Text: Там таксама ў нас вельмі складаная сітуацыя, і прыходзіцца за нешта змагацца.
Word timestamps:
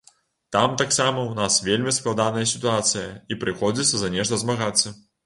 Там 0.55 0.71
таксама 0.81 1.19
ў 1.25 1.33
нас 1.39 1.57
вельмі 1.67 1.93
складаная 1.97 2.45
сітуацыя, 2.53 3.05
і 3.31 3.39
прыходзіцца 3.45 4.01
за 4.05 4.11
нешта 4.17 4.41
змагацца. 4.47 4.95